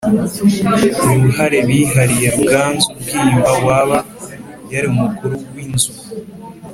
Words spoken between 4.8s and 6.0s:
umukuru w inzu